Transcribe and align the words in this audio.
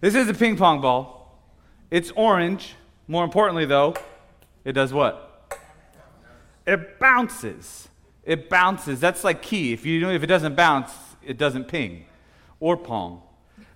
This 0.00 0.14
is 0.14 0.28
a 0.28 0.34
ping 0.34 0.56
pong 0.56 0.80
ball. 0.80 1.40
It's 1.90 2.10
orange. 2.12 2.74
More 3.08 3.24
importantly, 3.24 3.64
though, 3.64 3.94
it 4.64 4.72
does 4.72 4.92
what? 4.92 5.56
It 6.66 6.98
bounces. 6.98 7.88
It 8.24 8.50
bounces. 8.50 9.00
That's 9.00 9.22
like 9.22 9.40
key. 9.40 9.72
If 9.72 9.86
you 9.86 10.08
if 10.10 10.22
it 10.22 10.26
doesn't 10.26 10.56
bounce, 10.56 10.92
it 11.24 11.38
doesn't 11.38 11.68
ping 11.68 12.06
or 12.58 12.76
pong. 12.76 13.22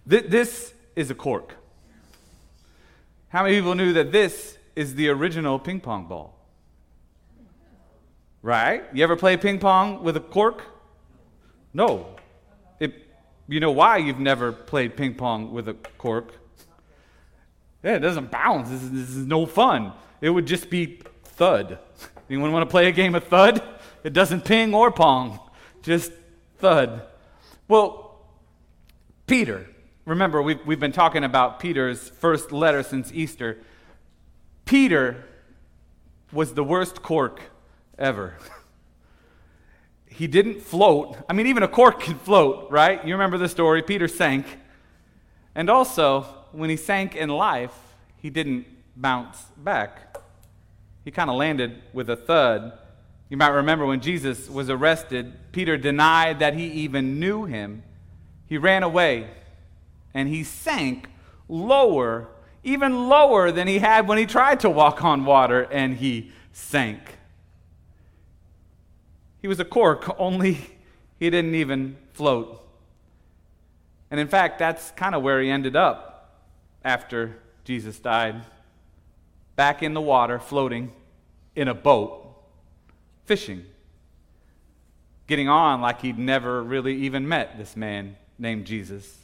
Th- 0.09 0.27
this 0.27 0.75
is 0.97 1.11
a 1.11 1.15
cork. 1.15 1.55
How 3.29 3.45
many 3.45 3.55
people 3.55 3.77
knew 3.77 3.93
that 3.93 4.11
this 4.11 4.59
is 4.75 4.97
the 4.97 5.09
original 5.09 5.59
ping 5.59 5.81
pong 5.81 6.07
ball? 6.07 6.37
Right? 8.43 8.85
You 8.93 9.05
ever 9.05 9.17
play 9.17 9.37
ping 9.37 9.61
pong 9.61 10.03
with 10.03 10.17
a 10.17 10.21
cork? 10.21 10.65
No. 11.73 12.17
You 13.51 13.59
know 13.59 13.73
why 13.73 13.97
you've 13.97 14.21
never 14.21 14.53
played 14.53 14.97
ping 14.97 15.15
pong 15.15 15.53
with 15.53 15.69
a 15.69 15.75
cork? 15.99 16.33
Yeah, 17.83 17.97
it 17.97 17.99
doesn't 17.99 18.31
bounce. 18.31 18.69
This 18.69 18.81
is, 18.81 18.93
this 18.93 19.11
is 19.11 19.27
no 19.27 19.45
fun. 19.45 19.93
It 20.21 20.31
would 20.31 20.47
just 20.47 20.71
be 20.71 21.01
thud. 21.25 21.81
Anyone 22.29 22.53
want 22.53 22.69
to 22.69 22.71
play 22.71 22.87
a 22.87 22.93
game 22.93 23.17
of 23.17 23.25
thud? 23.25 23.61
It 24.05 24.13
doesn't 24.13 24.45
ping 24.45 24.73
or 24.73 24.93
pong, 24.93 25.41
just 25.83 26.13
thud. 26.59 27.03
Well, 27.67 28.21
Peter, 29.27 29.69
remember, 30.05 30.41
we've, 30.41 30.65
we've 30.65 30.79
been 30.79 30.93
talking 30.93 31.25
about 31.25 31.59
Peter's 31.59 32.09
first 32.09 32.53
letter 32.53 32.85
since 32.85 33.11
Easter. 33.13 33.59
Peter 34.65 35.25
was 36.33 36.55
the 36.55 36.63
worst 36.63 37.03
cork 37.03 37.41
ever. 37.99 38.37
He 40.21 40.27
didn't 40.27 40.61
float. 40.61 41.17
I 41.31 41.33
mean, 41.33 41.47
even 41.47 41.63
a 41.63 41.69
cork 41.69 42.01
can 42.01 42.19
float, 42.19 42.71
right? 42.71 43.03
You 43.07 43.15
remember 43.15 43.39
the 43.39 43.49
story. 43.49 43.83
Peter 43.83 44.07
sank. 44.07 44.45
And 45.55 45.71
also, 45.71 46.27
when 46.53 46.69
he 46.69 46.77
sank 46.77 47.17
in 47.17 47.31
life, 47.31 47.73
he 48.19 48.29
didn't 48.29 48.67
bounce 48.95 49.43
back. 49.57 50.19
He 51.07 51.11
kind 51.11 51.31
of 51.31 51.37
landed 51.37 51.81
with 51.95 52.11
a 52.11 52.17
thud. 52.17 52.79
You 53.31 53.39
might 53.39 53.49
remember 53.49 53.87
when 53.87 54.03
Jesus 54.03 54.51
was 54.51 54.69
arrested, 54.69 55.33
Peter 55.53 55.79
denied 55.79 56.41
that 56.41 56.53
he 56.53 56.67
even 56.67 57.19
knew 57.19 57.47
him. 57.47 57.83
He 58.47 58.59
ran 58.59 58.83
away 58.83 59.27
and 60.13 60.29
he 60.29 60.45
sank 60.45 61.09
lower, 61.49 62.29
even 62.63 63.09
lower 63.09 63.51
than 63.51 63.67
he 63.67 63.79
had 63.79 64.07
when 64.07 64.19
he 64.19 64.27
tried 64.27 64.61
to 64.61 64.69
walk 64.69 65.03
on 65.03 65.25
water, 65.25 65.63
and 65.63 65.97
he 65.97 66.31
sank. 66.53 67.17
He 69.41 69.49
was 69.49 69.61
a 69.61 69.65
cork, 69.65 70.15
only 70.19 70.59
he 71.19 71.31
didn't 71.31 71.55
even 71.55 71.97
float. 72.13 72.67
And 74.11 74.19
in 74.19 74.29
fact, 74.29 74.59
that's 74.59 74.91
kind 74.93 75.15
of 75.15 75.23
where 75.23 75.41
he 75.41 75.51
ended 75.51 75.77
up 75.77 76.41
after 76.85 77.37
Jesus 77.65 77.99
died. 77.99 78.43
Back 79.57 79.83
in 79.83 79.95
the 79.95 80.01
water, 80.01 80.39
floating 80.39 80.93
in 81.55 81.69
a 81.69 81.75
boat, 81.75 82.27
fishing. 83.27 83.65
Getting 85.27 85.49
on 85.49 85.81
like 85.81 86.01
he'd 86.01 86.19
never 86.19 86.63
really 86.63 86.97
even 86.97 87.29
met 87.29 87.57
this 87.57 87.77
man 87.77 88.17
named 88.39 88.65
Jesus. 88.65 89.17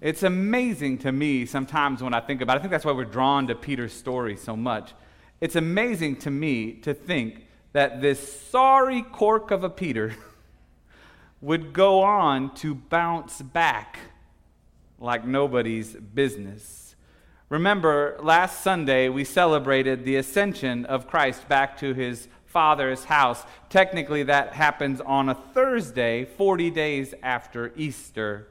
It's 0.00 0.22
amazing 0.22 0.98
to 0.98 1.12
me 1.12 1.46
sometimes 1.46 2.02
when 2.02 2.12
I 2.12 2.20
think 2.20 2.40
about 2.40 2.56
it. 2.56 2.58
I 2.58 2.62
think 2.62 2.70
that's 2.72 2.84
why 2.84 2.92
we're 2.92 3.04
drawn 3.04 3.46
to 3.46 3.54
Peter's 3.54 3.92
story 3.92 4.36
so 4.36 4.56
much. 4.56 4.92
It's 5.40 5.56
amazing 5.56 6.16
to 6.16 6.30
me 6.30 6.72
to 6.82 6.92
think 6.94 7.46
that 7.72 8.00
this 8.00 8.42
sorry 8.50 9.02
cork 9.02 9.50
of 9.50 9.64
a 9.64 9.70
Peter 9.70 10.14
would 11.40 11.72
go 11.72 12.02
on 12.02 12.54
to 12.56 12.74
bounce 12.74 13.40
back 13.42 13.98
like 14.98 15.26
nobody's 15.26 15.94
business. 15.94 16.94
Remember, 17.48 18.16
last 18.22 18.62
Sunday 18.62 19.08
we 19.08 19.24
celebrated 19.24 20.04
the 20.04 20.16
ascension 20.16 20.86
of 20.86 21.06
Christ 21.06 21.48
back 21.48 21.76
to 21.78 21.92
his 21.92 22.28
Father's 22.46 23.04
house. 23.04 23.44
Technically, 23.68 24.22
that 24.22 24.52
happens 24.52 25.00
on 25.00 25.28
a 25.28 25.34
Thursday, 25.34 26.24
40 26.24 26.70
days 26.70 27.14
after 27.22 27.72
Easter. 27.76 28.46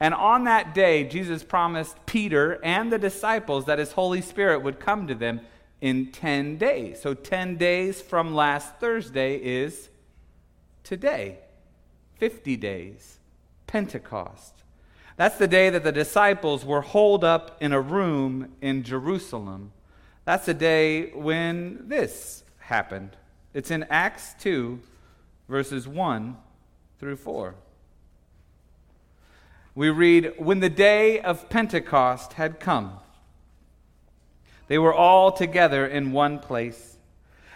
And 0.00 0.14
on 0.14 0.44
that 0.44 0.74
day, 0.74 1.04
Jesus 1.04 1.42
promised 1.42 1.96
Peter 2.06 2.62
and 2.62 2.92
the 2.92 2.98
disciples 2.98 3.64
that 3.64 3.78
his 3.78 3.92
Holy 3.92 4.20
Spirit 4.20 4.62
would 4.62 4.78
come 4.78 5.06
to 5.06 5.14
them 5.14 5.40
in 5.80 6.10
10 6.12 6.56
days. 6.56 7.00
So 7.00 7.14
10 7.14 7.56
days 7.56 8.00
from 8.00 8.34
last 8.34 8.76
Thursday 8.76 9.36
is 9.36 9.88
today, 10.82 11.38
50 12.16 12.56
days, 12.56 13.18
Pentecost. 13.66 14.54
That's 15.16 15.36
the 15.36 15.48
day 15.48 15.70
that 15.70 15.84
the 15.84 15.92
disciples 15.92 16.64
were 16.64 16.80
holed 16.80 17.24
up 17.24 17.56
in 17.60 17.72
a 17.72 17.80
room 17.80 18.54
in 18.60 18.84
Jerusalem. 18.84 19.72
That's 20.24 20.46
the 20.46 20.54
day 20.54 21.10
when 21.10 21.88
this 21.88 22.44
happened. 22.58 23.16
It's 23.54 23.70
in 23.70 23.84
Acts 23.90 24.34
2, 24.40 24.80
verses 25.48 25.88
1 25.88 26.36
through 27.00 27.16
4. 27.16 27.54
We 29.74 29.90
read, 29.90 30.34
When 30.38 30.60
the 30.60 30.70
day 30.70 31.20
of 31.20 31.48
Pentecost 31.48 32.34
had 32.34 32.60
come, 32.60 32.98
they 34.68 34.78
were 34.78 34.94
all 34.94 35.32
together 35.32 35.86
in 35.86 36.12
one 36.12 36.38
place. 36.38 36.96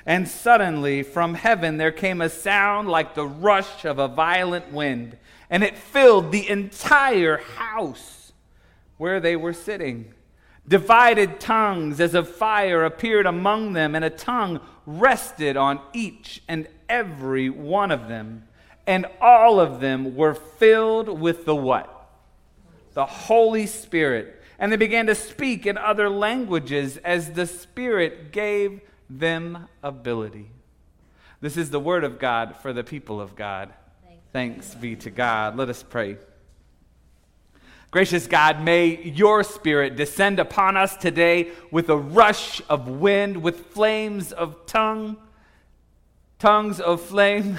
And 0.05 0.27
suddenly 0.27 1.03
from 1.03 1.35
heaven 1.35 1.77
there 1.77 1.93
came 1.93 2.21
a 2.21 2.29
sound 2.29 2.89
like 2.89 3.15
the 3.15 3.27
rush 3.27 3.85
of 3.85 3.99
a 3.99 4.09
violent 4.09 4.73
wind, 4.73 5.17
and 5.49 5.63
it 5.63 5.79
filled 5.79 6.33
the 6.33 6.49
entire 6.49 7.37
house 7.37 8.33
where 8.97 9.21
they 9.21 9.37
were 9.37 9.53
sitting. 9.53 10.13
Divided 10.67 11.41
tongues 11.41 12.01
as 12.01 12.15
of 12.15 12.29
fire 12.29 12.85
appeared 12.85 13.27
among 13.27 13.73
them, 13.73 13.95
and 13.95 14.05
a 14.05 14.11
tongue 14.11 14.61
rested 14.87 15.57
on 15.57 15.81
each 15.93 16.43
and 16.49 16.67
every 16.89 17.51
one 17.51 17.91
of 17.91 18.09
them. 18.09 18.45
And 18.87 19.07
all 19.21 19.61
of 19.61 19.81
them 19.81 20.17
were 20.17 20.35
filled 20.35 21.09
with 21.09 21.45
the 21.45 21.55
what? 21.55 22.11
The 22.95 23.07
Holy 23.07 23.67
Spirit 23.67 24.42
and 24.63 24.71
they 24.71 24.77
began 24.77 25.07
to 25.07 25.15
speak 25.17 25.67
in 25.67 25.77
other 25.77 26.09
languages 26.09 26.97
as 26.99 27.33
the 27.33 27.49
Spirit 27.49 28.31
gave 28.31 28.81
them 29.11 29.67
ability. 29.83 30.53
This 31.41 31.57
is 31.57 31.71
the 31.71 31.81
word 31.81 32.05
of 32.05 32.21
God 32.21 32.55
for 32.63 32.73
the 32.73 32.85
people 32.85 33.21
of 33.21 33.35
God. 33.35 33.75
Thanks, 34.33 34.69
Thanks 34.69 34.75
be 34.77 34.95
to 34.95 35.11
God. 35.11 35.57
Let 35.57 35.69
us 35.69 35.83
pray. 35.83 36.17
Gracious 37.91 38.29
God, 38.29 38.63
may 38.63 39.03
your 39.03 39.43
spirit 39.43 39.97
descend 39.97 40.39
upon 40.39 40.77
us 40.77 40.97
today 40.97 41.51
with 41.73 41.89
a 41.89 41.97
rush 41.97 42.63
of 42.69 42.87
wind, 42.87 43.43
with 43.43 43.67
flames 43.67 44.31
of 44.31 44.65
tongue, 44.67 45.17
tongues 46.39 46.81
of 46.81 47.01
flame, 47.01 47.59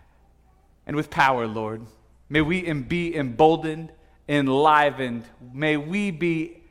and 0.86 0.96
with 0.96 1.10
power, 1.10 1.46
Lord. 1.46 1.82
May 2.30 2.40
we 2.40 2.72
be 2.72 3.14
emboldened 3.14 3.92
enlivened. 4.32 5.24
May 5.52 5.76
we 5.76 6.10
be 6.10 6.62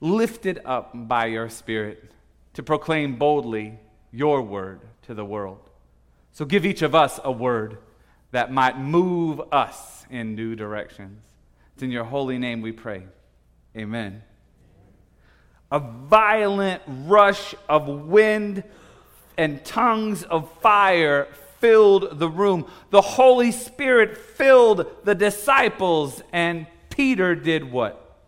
lifted 0.00 0.60
up 0.64 0.92
by 0.94 1.26
your 1.26 1.48
Spirit 1.48 2.12
to 2.52 2.62
proclaim 2.62 3.16
boldly 3.16 3.78
your 4.12 4.42
word 4.42 4.80
to 5.02 5.14
the 5.14 5.24
world. 5.24 5.70
So 6.32 6.44
give 6.44 6.66
each 6.66 6.82
of 6.82 6.94
us 6.94 7.18
a 7.24 7.32
word 7.32 7.78
that 8.30 8.52
might 8.52 8.78
move 8.78 9.40
us 9.50 10.04
in 10.10 10.34
new 10.34 10.54
directions. 10.54 11.22
It's 11.72 11.82
in 11.82 11.90
your 11.90 12.04
holy 12.04 12.38
name 12.38 12.60
we 12.60 12.72
pray. 12.72 13.04
Amen. 13.76 14.22
A 15.72 15.78
violent 15.78 16.82
rush 16.86 17.54
of 17.68 17.88
wind 17.88 18.64
and 19.38 19.64
tongues 19.64 20.24
of 20.24 20.52
fire 20.60 21.28
filled 21.58 22.18
the 22.18 22.28
room. 22.28 22.66
The 22.90 23.00
Holy 23.00 23.52
Spirit 23.52 24.16
filled 24.16 24.86
the 25.04 25.14
disciples 25.14 26.22
and 26.32 26.66
Peter 26.98 27.36
did 27.36 27.70
what? 27.70 28.26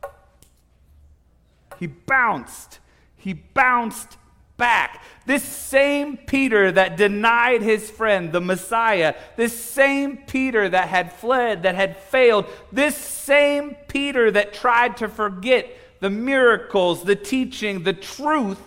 He 1.80 1.88
bounced. 1.88 2.78
He 3.16 3.32
bounced 3.32 4.16
back. 4.56 5.02
This 5.26 5.42
same 5.42 6.16
Peter 6.16 6.70
that 6.70 6.96
denied 6.96 7.62
his 7.62 7.90
friend, 7.90 8.30
the 8.30 8.40
Messiah, 8.40 9.16
this 9.34 9.60
same 9.60 10.18
Peter 10.18 10.68
that 10.68 10.86
had 10.86 11.12
fled, 11.12 11.64
that 11.64 11.74
had 11.74 11.96
failed, 11.96 12.46
this 12.70 12.96
same 12.96 13.74
Peter 13.88 14.30
that 14.30 14.54
tried 14.54 14.96
to 14.98 15.08
forget 15.08 15.68
the 15.98 16.10
miracles, 16.10 17.02
the 17.02 17.16
teaching, 17.16 17.82
the 17.82 17.92
truth 17.92 18.62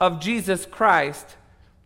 of 0.00 0.18
Jesus 0.18 0.64
Christ, 0.64 1.36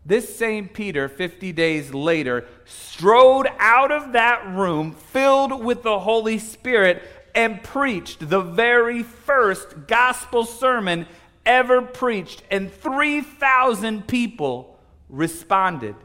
this 0.05 0.33
same 0.37 0.69
Peter, 0.69 1.09
50 1.09 1.51
days 1.51 1.93
later, 1.93 2.47
strode 2.63 3.47
out 3.59 3.91
of 3.91 4.13
that 4.13 4.47
room 4.55 4.93
filled 4.93 5.61
with 5.63 5.83
the 5.83 5.99
Holy 5.99 6.39
Spirit 6.39 7.03
and 7.35 7.63
preached 7.63 8.29
the 8.29 8.41
very 8.41 9.03
first 9.03 9.87
gospel 9.87 10.45
sermon 10.45 11.07
ever 11.45 11.81
preached, 11.81 12.43
and 12.51 12.71
3,000 12.71 14.07
people 14.07 14.79
responded, 15.09 15.95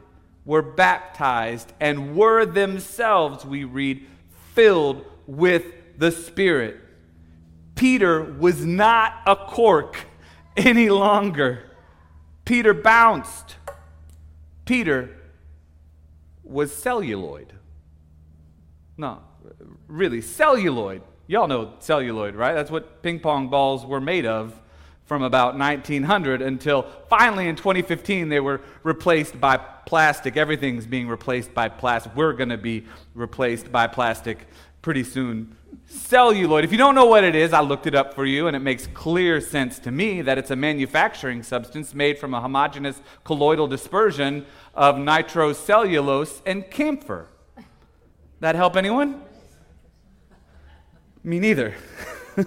were 0.45 0.61
baptized, 0.61 1.71
and 1.79 2.15
were 2.15 2.45
themselves, 2.45 3.45
we 3.45 3.63
read, 3.63 4.05
filled 4.53 5.05
with 5.25 5.63
the 5.97 6.11
Spirit. 6.11 6.77
Peter 7.75 8.23
was 8.23 8.65
not 8.65 9.13
a 9.25 9.35
cork 9.35 9.97
any 10.57 10.89
longer. 10.89 11.63
Peter 12.45 12.73
bounced. 12.73 13.55
Peter 14.65 15.15
was 16.43 16.73
celluloid. 16.73 17.53
No, 18.97 19.21
really, 19.87 20.21
celluloid. 20.21 21.03
Y'all 21.27 21.47
know 21.47 21.73
celluloid, 21.79 22.35
right? 22.35 22.53
That's 22.53 22.71
what 22.71 23.01
ping 23.01 23.19
pong 23.19 23.49
balls 23.49 23.85
were 23.85 23.99
made 23.99 24.25
of 24.25 24.57
from 25.05 25.23
about 25.23 25.57
1900 25.57 26.41
until 26.41 26.85
finally 27.09 27.47
in 27.47 27.55
2015 27.55 28.29
they 28.29 28.39
were 28.39 28.61
replaced 28.83 29.39
by 29.39 29.57
plastic. 29.57 30.37
Everything's 30.37 30.85
being 30.85 31.07
replaced 31.07 31.53
by 31.53 31.69
plastic. 31.69 32.15
We're 32.15 32.33
going 32.33 32.49
to 32.49 32.57
be 32.57 32.85
replaced 33.13 33.71
by 33.71 33.87
plastic 33.87 34.47
pretty 34.81 35.03
soon. 35.03 35.55
Celluloid, 35.85 36.63
if 36.63 36.71
you 36.71 36.77
don't 36.77 36.95
know 36.95 37.05
what 37.05 37.23
it 37.23 37.35
is, 37.35 37.51
I 37.53 37.61
looked 37.61 37.87
it 37.87 37.95
up 37.95 38.13
for 38.13 38.25
you, 38.25 38.47
and 38.47 38.55
it 38.55 38.59
makes 38.59 38.87
clear 38.87 39.39
sense 39.39 39.79
to 39.79 39.91
me 39.91 40.21
that 40.21 40.37
it's 40.37 40.51
a 40.51 40.55
manufacturing 40.55 41.43
substance 41.43 41.93
made 41.93 42.19
from 42.19 42.33
a 42.33 42.41
homogeneous 42.41 43.01
colloidal 43.23 43.67
dispersion 43.67 44.45
of 44.73 44.95
nitrocellulose 44.95 46.41
and 46.45 46.69
camphor. 46.69 47.27
That 48.39 48.55
help 48.55 48.75
anyone? 48.75 49.23
Me 51.27 51.41
neither. 51.41 51.75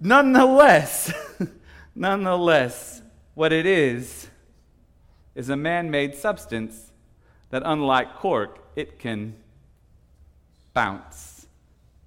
nonetheless, 0.00 1.12
nonetheless, 1.94 3.02
what 3.34 3.52
it 3.52 3.66
is 3.66 4.28
is 5.34 5.50
a 5.50 5.56
man-made 5.56 6.14
substance 6.14 6.92
that 7.50 7.60
unlike 7.66 8.16
cork, 8.16 8.58
it 8.74 8.98
can 8.98 9.34
bounce, 10.72 11.46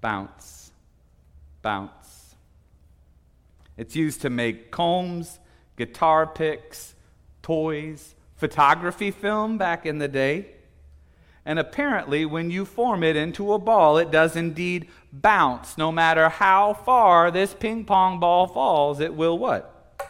bounce, 0.00 0.72
bounce. 1.62 2.34
It's 3.76 3.94
used 3.94 4.20
to 4.22 4.30
make 4.30 4.72
combs, 4.72 5.38
guitar 5.76 6.26
picks, 6.26 6.96
toys, 7.40 8.16
photography 8.34 9.12
film 9.12 9.58
back 9.58 9.86
in 9.86 9.98
the 9.98 10.08
day. 10.08 10.46
And 11.44 11.58
apparently, 11.58 12.24
when 12.24 12.50
you 12.50 12.64
form 12.64 13.02
it 13.02 13.16
into 13.16 13.52
a 13.52 13.58
ball, 13.58 13.98
it 13.98 14.10
does 14.10 14.36
indeed 14.36 14.88
bounce. 15.12 15.76
No 15.76 15.90
matter 15.90 16.28
how 16.28 16.72
far 16.72 17.30
this 17.30 17.52
ping 17.54 17.84
pong 17.84 18.20
ball 18.20 18.46
falls, 18.46 19.00
it 19.00 19.14
will 19.14 19.36
what? 19.36 20.00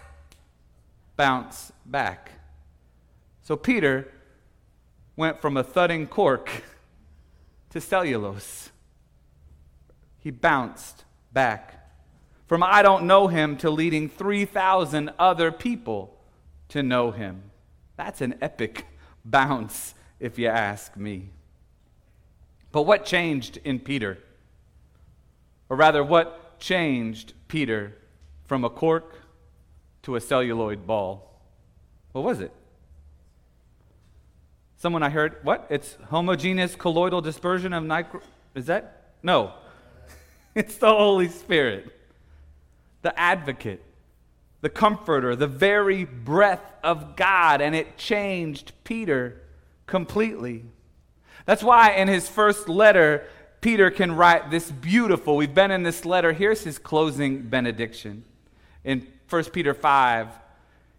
Bounce 1.17 1.73
back. 1.87 2.33
So 3.43 3.57
Peter 3.57 4.13
went 5.17 5.41
from 5.41 5.57
a 5.57 5.65
thudding 5.65 6.07
cork 6.07 6.51
to 7.71 7.81
cellulose. 7.81 8.71
He 10.19 10.31
bounced 10.31 11.05
back. 11.33 11.91
From 12.47 12.63
I 12.63 12.83
don't 12.83 13.07
know 13.07 13.29
him 13.29 13.57
to 13.59 13.71
leading 13.71 14.09
3,000 14.09 15.11
other 15.19 15.51
people 15.51 16.19
to 16.69 16.83
know 16.83 17.11
him. 17.11 17.51
That's 17.97 18.21
an 18.21 18.35
epic 18.41 18.87
bounce, 19.25 19.95
if 20.23 20.39
you 20.39 20.47
ask 20.47 20.97
me. 20.97 21.29
But 22.71 22.83
what 22.83 23.05
changed 23.05 23.59
in 23.65 23.81
Peter? 23.81 24.19
Or 25.69 25.77
rather, 25.77 26.03
what 26.05 26.61
changed 26.61 27.35
Peter 27.49 27.99
from 28.45 28.65
a 28.65 28.71
cork 28.71 29.17
to 30.03 30.15
a 30.15 30.21
celluloid 30.21 30.87
ball? 30.87 31.41
What 32.13 32.23
was 32.23 32.41
it? 32.41 32.53
Someone 34.77 35.03
I 35.03 35.11
heard, 35.11 35.37
what? 35.43 35.67
It's 35.69 35.99
homogeneous 36.09 36.77
colloidal 36.77 37.21
dispersion 37.21 37.73
of 37.73 37.83
nitro. 37.83 38.21
Is 38.55 38.67
that? 38.67 39.15
No. 39.25 39.53
it's 40.55 40.77
the 40.77 40.89
Holy 40.89 41.29
Spirit, 41.29 41.93
the 43.03 43.19
advocate, 43.19 43.83
the 44.61 44.71
comforter, 44.71 45.35
the 45.35 45.49
very 45.49 46.05
breath 46.05 46.63
of 46.85 47.17
God. 47.17 47.61
And 47.61 47.75
it 47.75 47.97
changed 47.97 48.73
Peter 48.85 49.42
completely. 49.87 50.65
That's 51.47 51.63
why 51.63 51.93
in 51.93 52.09
his 52.09 52.29
first 52.29 52.69
letter, 52.69 53.27
Peter 53.61 53.91
can 53.91 54.13
write 54.13 54.51
this 54.51 54.71
beautiful. 54.71 55.37
We've 55.37 55.55
been 55.55 55.71
in 55.71 55.83
this 55.83 56.05
letter. 56.05 56.33
Here's 56.33 56.65
his 56.65 56.79
closing 56.79 57.43
benediction. 57.43 58.25
In 58.85 59.07
1 59.29 59.45
Peter 59.45 59.75
5, 59.75 60.29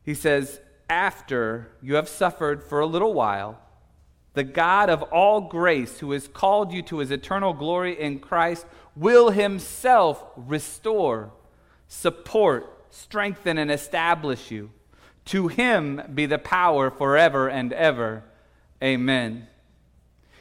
he 0.03 0.13
says, 0.13 0.59
After 0.89 1.71
you 1.81 1.95
have 1.95 2.09
suffered 2.09 2.63
for 2.63 2.79
a 2.79 2.85
little 2.85 3.13
while, 3.13 3.59
the 4.33 4.43
God 4.43 4.89
of 4.89 5.03
all 5.03 5.41
grace, 5.41 5.99
who 5.99 6.11
has 6.11 6.27
called 6.27 6.71
you 6.71 6.81
to 6.83 6.97
his 6.99 7.11
eternal 7.11 7.53
glory 7.53 7.99
in 7.99 8.19
Christ, 8.19 8.65
will 8.95 9.29
himself 9.29 10.23
restore, 10.35 11.31
support, 11.87 12.85
strengthen, 12.89 13.57
and 13.57 13.71
establish 13.71 14.51
you. 14.51 14.71
To 15.25 15.47
him 15.47 16.01
be 16.13 16.25
the 16.25 16.37
power 16.37 16.89
forever 16.89 17.49
and 17.49 17.71
ever. 17.73 18.23
Amen. 18.83 19.47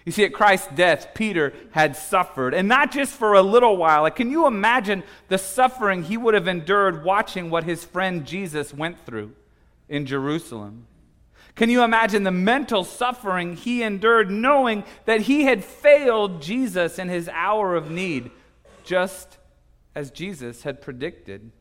You 0.04 0.10
see, 0.10 0.24
at 0.24 0.32
Christ's 0.32 0.68
death, 0.74 1.08
Peter 1.14 1.52
had 1.70 1.96
suffered, 1.96 2.54
and 2.54 2.66
not 2.66 2.90
just 2.90 3.12
for 3.12 3.34
a 3.34 3.42
little 3.42 3.76
while. 3.76 4.02
Like, 4.02 4.16
can 4.16 4.30
you 4.30 4.48
imagine 4.48 5.04
the 5.28 5.38
suffering 5.38 6.02
he 6.02 6.16
would 6.16 6.34
have 6.34 6.48
endured 6.48 7.04
watching 7.04 7.50
what 7.50 7.64
his 7.64 7.84
friend 7.84 8.26
Jesus 8.26 8.74
went 8.74 9.06
through 9.06 9.32
in 9.88 10.04
Jerusalem? 10.06 10.86
Can 11.54 11.70
you 11.70 11.84
imagine 11.84 12.24
the 12.24 12.32
mental 12.32 12.82
suffering 12.82 13.56
he 13.56 13.82
endured 13.82 14.30
knowing 14.30 14.82
that 15.04 15.22
he 15.22 15.44
had 15.44 15.64
failed 15.64 16.42
Jesus 16.42 16.98
in 16.98 17.08
his 17.08 17.28
hour 17.28 17.76
of 17.76 17.90
need, 17.90 18.30
just 18.82 19.38
as 19.94 20.10
Jesus 20.10 20.62
had 20.62 20.82
predicted? 20.82 21.52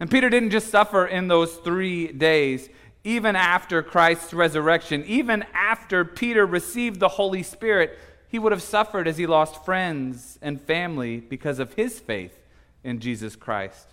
And 0.00 0.10
Peter 0.10 0.30
didn't 0.30 0.50
just 0.50 0.70
suffer 0.70 1.04
in 1.04 1.28
those 1.28 1.56
three 1.56 2.12
days, 2.12 2.68
even 3.04 3.36
after 3.36 3.82
Christ's 3.82 4.34
resurrection, 4.34 5.04
even 5.06 5.44
after 5.54 6.04
Peter 6.04 6.44
received 6.44 7.00
the 7.00 7.08
Holy 7.08 7.42
Spirit, 7.42 7.98
he 8.28 8.38
would 8.38 8.52
have 8.52 8.62
suffered 8.62 9.08
as 9.08 9.16
he 9.16 9.26
lost 9.26 9.64
friends 9.64 10.38
and 10.42 10.60
family 10.60 11.18
because 11.18 11.58
of 11.58 11.74
his 11.74 11.98
faith 11.98 12.38
in 12.84 13.00
Jesus 13.00 13.36
Christ. 13.36 13.88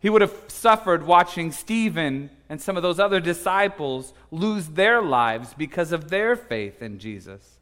He 0.00 0.10
would 0.10 0.22
have 0.22 0.34
suffered 0.48 1.06
watching 1.06 1.52
Stephen 1.52 2.30
and 2.48 2.60
some 2.60 2.76
of 2.76 2.82
those 2.82 3.00
other 3.00 3.20
disciples 3.20 4.12
lose 4.30 4.68
their 4.68 5.02
lives 5.02 5.54
because 5.54 5.92
of 5.92 6.10
their 6.10 6.36
faith 6.36 6.82
in 6.82 6.98
Jesus. 6.98 7.58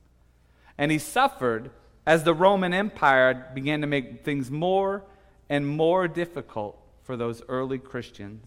And 0.77 0.91
he 0.91 0.99
suffered 0.99 1.71
as 2.07 2.25
the 2.25 2.35
Roman 2.35 2.75
Empire 2.75 3.51
began 3.55 3.81
to 3.81 3.87
make 3.87 4.25
things 4.25 4.51
more 4.51 5.05
and 5.49 5.67
more 5.67 6.09
difficult 6.09 6.79
for 7.03 7.17
those 7.17 7.43
early 7.49 7.79
Christians. 7.79 8.45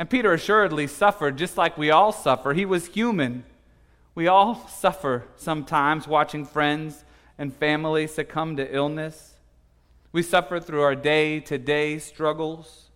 And 0.00 0.08
Peter 0.08 0.32
assuredly 0.32 0.86
suffered 0.86 1.36
just 1.36 1.58
like 1.58 1.76
we 1.76 1.90
all 1.90 2.10
suffer. 2.10 2.54
He 2.54 2.64
was 2.64 2.86
human. 2.86 3.44
We 4.14 4.28
all 4.28 4.66
suffer 4.66 5.26
sometimes 5.36 6.08
watching 6.08 6.46
friends 6.46 7.04
and 7.36 7.54
family 7.54 8.06
succumb 8.06 8.56
to 8.56 8.74
illness. 8.74 9.34
We 10.10 10.22
suffer 10.22 10.58
through 10.58 10.80
our 10.80 10.94
day 10.94 11.38
to 11.40 11.58
day 11.58 11.98
struggles. 11.98 12.88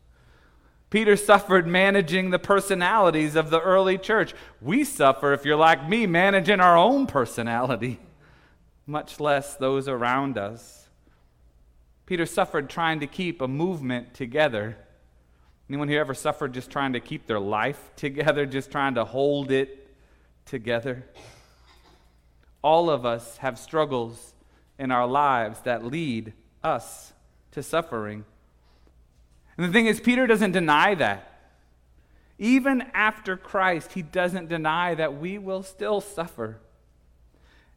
Peter 0.88 1.14
suffered 1.14 1.66
managing 1.66 2.30
the 2.30 2.38
personalities 2.38 3.36
of 3.36 3.50
the 3.50 3.60
early 3.60 3.98
church. 3.98 4.32
We 4.62 4.82
suffer, 4.82 5.34
if 5.34 5.44
you're 5.44 5.56
like 5.56 5.86
me, 5.86 6.06
managing 6.06 6.60
our 6.60 6.78
own 6.78 7.06
personality, 7.06 8.00
much 8.86 9.20
less 9.20 9.56
those 9.56 9.88
around 9.88 10.38
us. 10.38 10.88
Peter 12.06 12.24
suffered 12.24 12.70
trying 12.70 12.98
to 13.00 13.06
keep 13.06 13.42
a 13.42 13.48
movement 13.48 14.14
together. 14.14 14.78
Anyone 15.68 15.88
here 15.88 16.00
ever 16.00 16.14
suffered 16.14 16.52
just 16.52 16.70
trying 16.70 16.92
to 16.92 17.00
keep 17.00 17.26
their 17.26 17.40
life 17.40 17.90
together, 17.96 18.46
just 18.46 18.70
trying 18.70 18.94
to 18.94 19.04
hold 19.04 19.50
it 19.50 19.88
together? 20.44 21.04
All 22.62 22.90
of 22.90 23.04
us 23.04 23.38
have 23.38 23.58
struggles 23.58 24.34
in 24.78 24.90
our 24.90 25.06
lives 25.06 25.60
that 25.60 25.84
lead 25.84 26.32
us 26.62 27.12
to 27.52 27.62
suffering. 27.62 28.24
And 29.56 29.68
the 29.68 29.72
thing 29.72 29.86
is, 29.86 30.00
Peter 30.00 30.26
doesn't 30.26 30.52
deny 30.52 30.94
that. 30.96 31.30
Even 32.38 32.82
after 32.92 33.36
Christ, 33.36 33.92
he 33.92 34.02
doesn't 34.02 34.48
deny 34.48 34.94
that 34.94 35.18
we 35.18 35.38
will 35.38 35.62
still 35.62 36.00
suffer. 36.00 36.58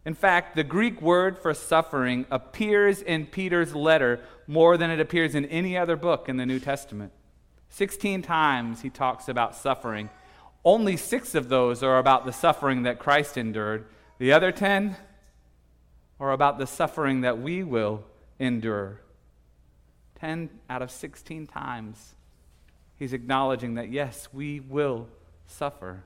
In 0.04 0.14
fact, 0.14 0.56
the 0.56 0.64
Greek 0.64 1.02
word 1.02 1.38
for 1.38 1.54
suffering 1.54 2.26
appears 2.32 3.02
in 3.02 3.28
Peter's 3.28 3.76
letter 3.76 4.22
more 4.48 4.78
than 4.78 4.90
it 4.90 5.00
appears 5.00 5.36
in 5.36 5.46
any 5.46 5.78
other 5.78 5.96
book 5.96 6.28
in 6.28 6.38
the 6.38 6.46
New 6.46 6.60
Testament. 6.60 7.12
16 7.70 8.22
times 8.22 8.82
he 8.82 8.90
talks 8.90 9.28
about 9.28 9.56
suffering. 9.56 10.10
Only 10.64 10.98
six 10.98 11.36
of 11.36 11.50
those 11.50 11.84
are 11.84 11.98
about 11.98 12.26
the 12.26 12.34
suffering 12.34 12.84
that 12.84 13.00
Christ 13.00 13.38
endured. 13.38 13.86
The 14.18 14.34
other 14.34 14.52
10 14.52 14.96
are 16.20 16.32
about 16.32 16.58
the 16.58 16.68
suffering 16.68 17.22
that 17.22 17.40
we 17.40 17.64
will 17.64 18.04
endure. 18.40 19.02
10 20.20 20.50
out 20.70 20.82
of 20.82 20.90
16 20.90 21.48
times, 21.48 22.16
he's 22.96 23.14
acknowledging 23.14 23.76
that 23.76 23.90
yes, 23.90 24.28
we 24.34 24.60
will 24.60 25.08
suffer. 25.46 26.04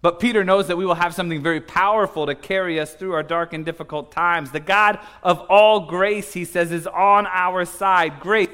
But 0.00 0.20
Peter 0.20 0.44
knows 0.44 0.68
that 0.68 0.76
we 0.76 0.84
will 0.84 0.96
have 0.96 1.14
something 1.14 1.42
very 1.42 1.62
powerful 1.62 2.26
to 2.26 2.34
carry 2.34 2.78
us 2.78 2.92
through 2.92 3.14
our 3.14 3.22
dark 3.22 3.54
and 3.54 3.64
difficult 3.64 4.12
times. 4.12 4.50
The 4.50 4.60
God 4.60 4.98
of 5.22 5.40
all 5.48 5.80
grace, 5.86 6.34
he 6.34 6.44
says, 6.44 6.72
is 6.72 6.86
on 6.86 7.26
our 7.26 7.64
side. 7.64 8.20
Grace, 8.20 8.50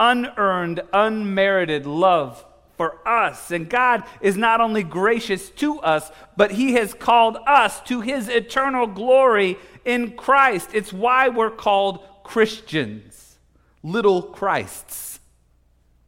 unearned, 0.00 0.80
unmerited 0.92 1.86
love 1.86 2.44
for 2.76 3.06
us. 3.06 3.50
And 3.50 3.68
God 3.68 4.04
is 4.22 4.38
not 4.38 4.62
only 4.62 4.82
gracious 4.82 5.50
to 5.50 5.78
us, 5.80 6.10
but 6.36 6.52
he 6.52 6.72
has 6.72 6.94
called 6.94 7.36
us 7.46 7.80
to 7.82 8.00
his 8.00 8.28
eternal 8.28 8.86
glory 8.86 9.58
in 9.84 10.16
Christ. 10.16 10.70
It's 10.72 10.92
why 10.92 11.28
we're 11.28 11.50
called 11.50 12.02
Christians, 12.24 13.36
little 13.82 14.22
Christs. 14.22 15.20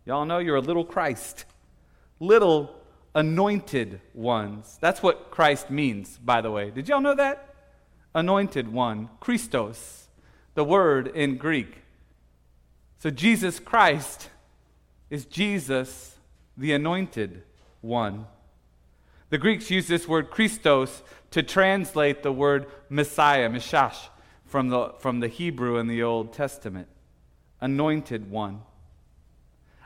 Y'all 0.06 0.24
know 0.24 0.38
you're 0.38 0.56
a 0.56 0.60
little 0.60 0.84
Christ, 0.84 1.44
little 2.18 2.74
anointed 3.14 4.00
ones. 4.14 4.78
That's 4.80 5.02
what 5.02 5.30
Christ 5.30 5.70
means, 5.70 6.16
by 6.16 6.40
the 6.40 6.50
way. 6.50 6.70
Did 6.70 6.88
y'all 6.88 7.02
know 7.02 7.14
that? 7.14 7.54
Anointed 8.14 8.72
one, 8.72 9.10
Christos, 9.20 10.08
the 10.54 10.64
word 10.64 11.08
in 11.08 11.36
Greek. 11.36 11.81
So 13.02 13.10
Jesus 13.10 13.58
Christ 13.58 14.30
is 15.10 15.24
Jesus, 15.24 16.18
the 16.56 16.72
anointed 16.72 17.42
one. 17.80 18.26
The 19.30 19.38
Greeks 19.38 19.72
use 19.72 19.88
this 19.88 20.06
word 20.06 20.30
Christos 20.30 21.02
to 21.32 21.42
translate 21.42 22.22
the 22.22 22.30
word 22.30 22.66
Messiah, 22.88 23.50
Mishash, 23.50 24.08
from 24.46 24.68
the, 24.68 24.90
from 25.00 25.18
the 25.18 25.26
Hebrew 25.26 25.78
in 25.78 25.88
the 25.88 26.00
Old 26.00 26.32
Testament. 26.32 26.86
Anointed 27.60 28.30
one 28.30 28.60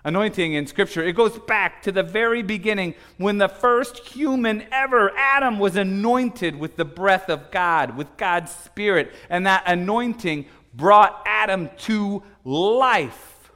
anointing 0.06 0.52
in 0.52 0.68
Scripture. 0.68 1.02
It 1.02 1.16
goes 1.16 1.36
back 1.36 1.82
to 1.82 1.90
the 1.90 2.04
very 2.04 2.40
beginning 2.40 2.94
when 3.16 3.38
the 3.38 3.48
first 3.48 3.98
human 4.06 4.64
ever, 4.70 5.10
Adam, 5.16 5.58
was 5.58 5.74
anointed 5.74 6.56
with 6.56 6.76
the 6.76 6.84
breath 6.84 7.28
of 7.28 7.50
God, 7.50 7.96
with 7.96 8.16
God's 8.16 8.52
Spirit. 8.52 9.12
And 9.28 9.44
that 9.46 9.64
anointing 9.66 10.46
brought 10.76 11.22
Adam 11.26 11.70
to 11.78 12.22
life. 12.44 13.50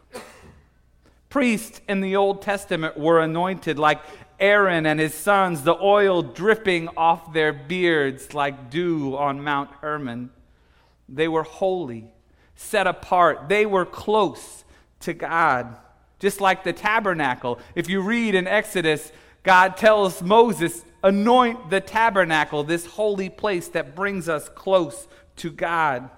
Priests 1.29 1.81
in 1.89 2.01
the 2.01 2.17
Old 2.17 2.43
Testament 2.43 2.99
were 2.99 3.21
anointed 3.21 3.79
like 3.79 4.01
Aaron 4.41 4.87
and 4.87 4.99
his 4.99 5.15
sons, 5.15 5.63
the 5.63 5.77
oil 5.77 6.23
dripping 6.23 6.89
off 6.97 7.33
their 7.33 7.53
beards 7.53 8.35
like 8.35 8.71
dew 8.71 9.17
on 9.17 9.45
Mount 9.45 9.71
Hermon. 9.81 10.31
They 11.09 11.29
were 11.29 11.43
holy, 11.43 12.07
set 12.57 12.87
apart, 12.87 13.49
they 13.49 13.67
were 13.67 13.85
close 13.87 14.65
to 15.01 15.13
God 15.13 15.77
just 16.21 16.41
like 16.41 16.63
the 16.63 16.73
tabernacle. 16.73 17.59
If 17.75 17.89
you 17.89 18.03
read 18.03 18.37
in 18.37 18.47
Exodus, 18.47 19.11
God 19.43 19.77
tells 19.77 20.23
Moses, 20.23 20.85
anoint 21.03 21.71
the 21.71 21.81
tabernacle, 21.81 22.63
this 22.63 22.87
holy 22.87 23.31
place 23.31 23.69
that 23.69 23.97
brings 23.97 24.29
us 24.29 24.49
close 24.51 25.09
to 25.37 25.51
God. 25.51 26.11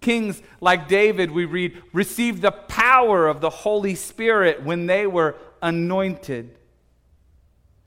Kings 0.00 0.42
like 0.60 0.88
David, 0.88 1.30
we 1.30 1.44
read, 1.44 1.80
received 1.92 2.42
the 2.42 2.50
power 2.50 3.28
of 3.28 3.40
the 3.40 3.50
Holy 3.50 3.94
Spirit 3.94 4.62
when 4.62 4.86
they 4.86 5.06
were 5.06 5.36
anointed. 5.60 6.56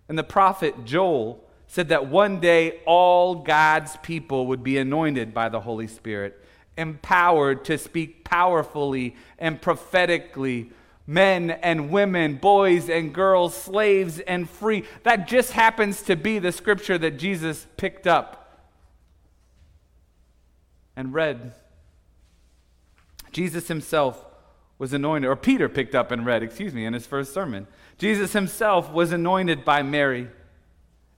And 0.07 0.17
the 0.17 0.23
prophet 0.23 0.85
Joel 0.85 1.43
said 1.67 1.89
that 1.89 2.07
one 2.07 2.39
day 2.39 2.81
all 2.85 3.35
God's 3.35 3.97
people 3.97 4.47
would 4.47 4.63
be 4.63 4.77
anointed 4.77 5.33
by 5.33 5.49
the 5.49 5.61
Holy 5.61 5.87
Spirit, 5.87 6.39
empowered 6.77 7.65
to 7.65 7.77
speak 7.79 8.23
powerfully 8.23 9.15
and 9.39 9.59
prophetically 9.59 10.69
men 11.07 11.49
and 11.49 11.89
women, 11.89 12.35
boys 12.35 12.89
and 12.89 13.13
girls, 13.13 13.55
slaves 13.55 14.19
and 14.19 14.49
free. 14.49 14.83
That 15.01 15.27
just 15.27 15.51
happens 15.51 16.03
to 16.03 16.15
be 16.15 16.37
the 16.37 16.51
scripture 16.51 16.97
that 16.99 17.17
Jesus 17.17 17.65
picked 17.75 18.05
up 18.05 18.61
and 20.95 21.13
read. 21.13 21.53
Jesus 23.33 23.67
himself 23.67 24.25
was 24.77 24.93
anointed, 24.93 25.29
or 25.29 25.35
Peter 25.35 25.69
picked 25.69 25.95
up 25.95 26.11
and 26.11 26.25
read, 26.25 26.43
excuse 26.43 26.73
me, 26.73 26.85
in 26.85 26.93
his 26.93 27.05
first 27.05 27.33
sermon. 27.33 27.67
Jesus 27.97 28.33
himself 28.33 28.91
was 28.91 29.11
anointed 29.11 29.63
by 29.63 29.81
Mary 29.81 30.29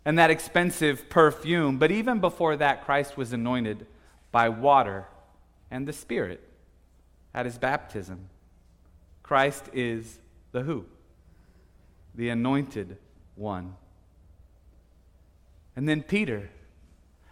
and 0.03 0.19
that 0.19 0.29
expensive 0.29 1.09
perfume. 1.09 1.77
But 1.77 1.91
even 1.91 2.19
before 2.19 2.55
that, 2.57 2.85
Christ 2.85 3.17
was 3.17 3.33
anointed 3.33 3.87
by 4.31 4.49
water 4.49 5.05
and 5.71 5.87
the 5.87 5.93
Spirit 5.93 6.41
at 7.33 7.45
his 7.45 7.57
baptism. 7.57 8.29
Christ 9.23 9.65
is 9.73 10.19
the 10.51 10.61
who? 10.61 10.85
The 12.13 12.29
anointed 12.29 12.97
one. 13.35 13.75
And 15.75 15.89
then 15.89 16.03
Peter 16.03 16.49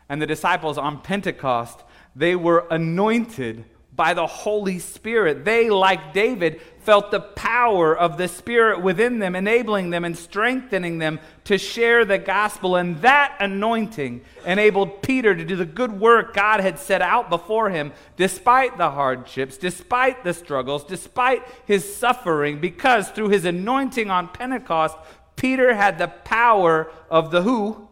and 0.09 0.21
the 0.21 0.27
disciples 0.27 0.77
on 0.77 1.01
Pentecost, 1.01 1.81
they 2.15 2.35
were 2.35 2.65
anointed 2.69 3.65
by 3.95 4.13
the 4.13 4.25
Holy 4.25 4.79
Spirit. 4.79 5.45
They, 5.45 5.69
like 5.69 6.13
David, 6.13 6.61
felt 6.79 7.11
the 7.11 7.19
power 7.19 7.95
of 7.95 8.17
the 8.17 8.27
Spirit 8.27 8.81
within 8.81 9.19
them, 9.19 9.35
enabling 9.35 9.89
them 9.89 10.03
and 10.03 10.17
strengthening 10.17 10.97
them 10.97 11.19
to 11.45 11.57
share 11.57 12.03
the 12.03 12.17
gospel. 12.17 12.75
And 12.75 13.01
that 13.01 13.37
anointing 13.39 14.21
enabled 14.45 15.01
Peter 15.01 15.35
to 15.35 15.45
do 15.45 15.55
the 15.55 15.65
good 15.65 15.99
work 15.99 16.33
God 16.33 16.59
had 16.59 16.79
set 16.79 17.01
out 17.01 17.29
before 17.29 17.69
him, 17.69 17.93
despite 18.17 18.77
the 18.77 18.91
hardships, 18.91 19.57
despite 19.57 20.23
the 20.23 20.33
struggles, 20.33 20.83
despite 20.83 21.43
his 21.65 21.95
suffering, 21.95 22.59
because 22.59 23.09
through 23.09 23.29
his 23.29 23.45
anointing 23.45 24.09
on 24.09 24.27
Pentecost, 24.27 24.97
Peter 25.35 25.73
had 25.73 25.97
the 25.97 26.07
power 26.07 26.91
of 27.09 27.31
the 27.31 27.41
who? 27.41 27.87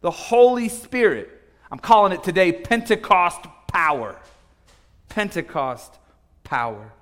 The 0.00 0.10
Holy 0.10 0.68
Spirit. 0.68 1.30
I'm 1.70 1.78
calling 1.78 2.12
it 2.12 2.22
today 2.22 2.52
Pentecost 2.52 3.46
power. 3.68 4.20
Pentecost 5.14 5.96
power. 6.42 6.92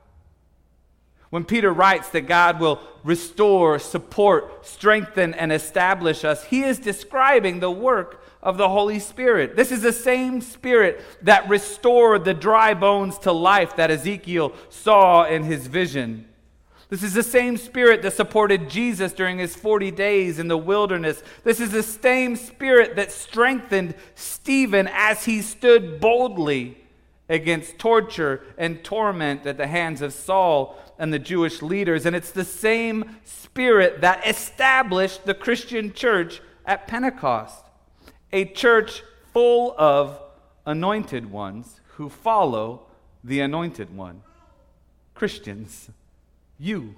When 1.31 1.47
Peter 1.47 1.73
writes 1.73 2.11
that 2.11 2.29
God 2.29 2.61
will 2.61 2.79
restore, 3.05 3.79
support, 3.79 4.67
strengthen, 4.67 5.33
and 5.33 5.51
establish 5.51 6.23
us, 6.23 6.45
he 6.45 6.63
is 6.63 6.79
describing 6.79 7.61
the 7.61 7.71
work 7.71 8.23
of 8.43 8.59
the 8.59 8.69
Holy 8.69 8.99
Spirit. 8.99 9.57
This 9.57 9.73
is 9.73 9.81
the 9.81 9.95
same 9.95 10.43
Spirit 10.43 11.03
that 11.23 11.49
restored 11.49 12.27
the 12.27 12.35
dry 12.35 12.75
bones 12.75 13.19
to 13.21 13.33
life 13.33 13.77
that 13.77 13.91
Ezekiel 13.91 14.53
saw 14.69 15.25
in 15.25 15.45
his 15.45 15.67
vision. 15.67 16.29
This 16.91 17.03
is 17.03 17.15
the 17.15 17.23
same 17.23 17.57
Spirit 17.57 18.03
that 18.03 18.13
supported 18.13 18.69
Jesus 18.69 19.15
during 19.15 19.39
his 19.39 19.57
40 19.57 19.91
days 19.91 20.39
in 20.39 20.49
the 20.49 20.59
wilderness. 20.59 21.23
This 21.45 21.61
is 21.61 21.71
the 21.71 21.83
same 21.83 22.37
Spirit 22.37 22.95
that 22.97 23.11
strengthened 23.11 23.95
Stephen 24.15 24.87
as 24.93 25.25
he 25.25 25.41
stood 25.41 25.99
boldly 25.99 26.77
against 27.33 27.79
torture 27.79 28.43
and 28.59 28.85
torment 28.85 29.47
at 29.47 29.57
the 29.57 29.67
hands 29.67 30.03
of 30.03 30.13
Saul 30.13 30.79
and 30.99 31.13
the 31.13 31.19
Jewish 31.19 31.63
leaders. 31.63 32.05
And 32.07 32.15
it's 32.15 32.31
the 32.31 32.45
same 32.45 33.17
spirit 33.25 34.03
that 34.03 34.27
established 34.27 35.25
the 35.25 35.35
Christian 35.35 35.93
church 35.93 36.41
at 36.65 36.87
Pentecost 36.87 37.65
a 38.33 38.47
church 38.47 39.03
full 39.33 39.75
of 39.77 40.19
anointed 40.65 41.31
ones 41.31 41.81
who 41.97 42.09
follow 42.09 42.87
the 43.23 43.41
anointed 43.41 43.95
one. 43.95 44.23
Christians, 45.15 45.91
you, 46.59 46.95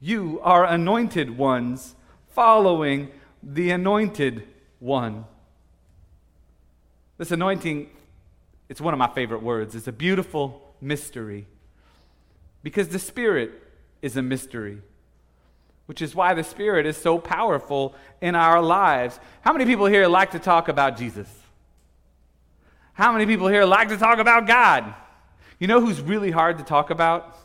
you 0.00 0.40
are 0.42 0.64
anointed 0.64 1.36
ones 1.36 1.94
following 2.28 3.10
the 3.42 3.70
anointed 3.70 4.46
one. 4.78 5.26
This 7.18 7.30
anointing 7.30 7.90
it's 8.70 8.80
one 8.80 8.94
of 8.94 8.98
my 8.98 9.08
favorite 9.08 9.42
words. 9.42 9.74
It's 9.74 9.88
a 9.88 9.92
beautiful 9.92 10.62
mystery 10.80 11.48
because 12.62 12.88
the 12.88 13.00
Spirit 13.00 13.50
is 14.00 14.16
a 14.16 14.22
mystery, 14.22 14.80
which 15.86 16.00
is 16.00 16.14
why 16.14 16.34
the 16.34 16.44
Spirit 16.44 16.86
is 16.86 16.96
so 16.96 17.18
powerful 17.18 17.96
in 18.20 18.36
our 18.36 18.62
lives. 18.62 19.18
How 19.40 19.52
many 19.52 19.64
people 19.64 19.86
here 19.86 20.06
like 20.06 20.30
to 20.30 20.38
talk 20.38 20.68
about 20.68 20.96
Jesus? 20.96 21.28
How 22.92 23.10
many 23.10 23.26
people 23.26 23.48
here 23.48 23.64
like 23.64 23.88
to 23.88 23.96
talk 23.96 24.20
about 24.20 24.46
God? 24.46 24.94
You 25.58 25.66
know 25.66 25.80
who's 25.80 26.00
really 26.00 26.30
hard 26.30 26.58
to 26.58 26.64
talk 26.64 26.90
about? 26.90 27.36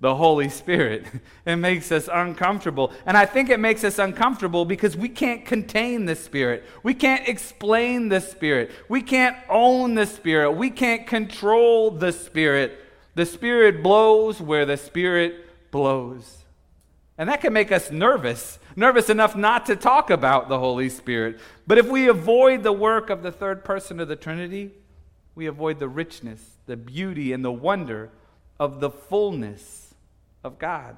The 0.00 0.14
Holy 0.14 0.48
Spirit. 0.48 1.04
It 1.46 1.56
makes 1.56 1.92
us 1.92 2.08
uncomfortable. 2.12 2.92
And 3.06 3.16
I 3.16 3.24
think 3.24 3.50
it 3.50 3.60
makes 3.60 3.84
us 3.84 4.00
uncomfortable 4.00 4.64
because 4.64 4.96
we 4.96 5.08
can't 5.08 5.44
contain 5.44 6.04
the 6.04 6.16
Spirit. 6.16 6.64
We 6.82 6.92
can't 6.92 7.28
explain 7.28 8.08
the 8.08 8.20
Spirit. 8.20 8.72
We 8.88 9.00
can't 9.00 9.36
own 9.48 9.94
the 9.94 10.06
Spirit. 10.06 10.50
We 10.52 10.70
can't 10.70 11.06
control 11.06 11.92
the 11.92 12.10
Spirit. 12.10 12.80
The 13.14 13.24
Spirit 13.24 13.80
blows 13.80 14.40
where 14.40 14.66
the 14.66 14.76
Spirit 14.76 15.36
blows. 15.70 16.44
And 17.16 17.28
that 17.28 17.42
can 17.42 17.52
make 17.52 17.70
us 17.70 17.92
nervous, 17.92 18.58
nervous 18.74 19.08
enough 19.08 19.36
not 19.36 19.66
to 19.66 19.76
talk 19.76 20.10
about 20.10 20.48
the 20.48 20.58
Holy 20.58 20.88
Spirit. 20.88 21.38
But 21.64 21.78
if 21.78 21.86
we 21.86 22.08
avoid 22.08 22.64
the 22.64 22.72
work 22.72 23.08
of 23.08 23.22
the 23.22 23.30
third 23.30 23.64
person 23.64 24.00
of 24.00 24.08
the 24.08 24.16
Trinity, 24.16 24.72
we 25.36 25.46
avoid 25.46 25.78
the 25.78 25.88
richness, 25.88 26.42
the 26.66 26.76
beauty, 26.76 27.32
and 27.32 27.44
the 27.44 27.52
wonder 27.52 28.10
of 28.58 28.80
the 28.80 28.90
fullness 28.90 29.85
of 30.46 30.58
God. 30.58 30.96